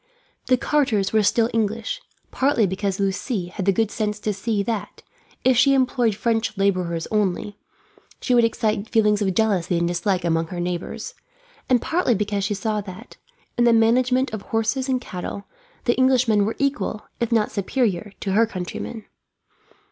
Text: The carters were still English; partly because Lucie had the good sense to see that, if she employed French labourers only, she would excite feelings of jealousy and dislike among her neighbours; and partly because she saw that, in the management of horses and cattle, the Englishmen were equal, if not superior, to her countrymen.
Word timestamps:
The 0.47 0.57
carters 0.57 1.13
were 1.13 1.21
still 1.21 1.47
English; 1.53 2.01
partly 2.31 2.65
because 2.65 2.99
Lucie 2.99 3.49
had 3.49 3.67
the 3.67 3.71
good 3.71 3.91
sense 3.91 4.19
to 4.21 4.33
see 4.33 4.63
that, 4.63 5.03
if 5.43 5.55
she 5.55 5.75
employed 5.75 6.15
French 6.15 6.57
labourers 6.57 7.05
only, 7.11 7.55
she 8.19 8.33
would 8.33 8.43
excite 8.43 8.89
feelings 8.89 9.21
of 9.21 9.31
jealousy 9.35 9.77
and 9.77 9.87
dislike 9.87 10.25
among 10.25 10.47
her 10.47 10.59
neighbours; 10.59 11.13
and 11.69 11.83
partly 11.83 12.15
because 12.15 12.43
she 12.43 12.55
saw 12.55 12.81
that, 12.81 13.17
in 13.59 13.63
the 13.65 13.73
management 13.73 14.33
of 14.33 14.41
horses 14.41 14.89
and 14.89 15.01
cattle, 15.01 15.45
the 15.85 15.95
Englishmen 15.99 16.45
were 16.45 16.55
equal, 16.57 17.05
if 17.19 17.31
not 17.31 17.51
superior, 17.51 18.11
to 18.21 18.31
her 18.31 18.47
countrymen. 18.47 19.05